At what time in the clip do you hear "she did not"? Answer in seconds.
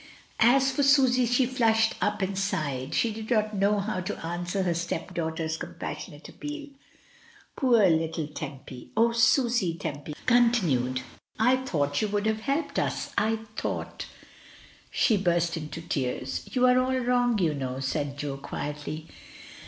2.95-3.55